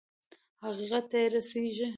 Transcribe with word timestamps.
حقيقت 0.61 1.05
ته 1.09 1.17
يې 1.21 1.27
رسېږي. 1.33 1.87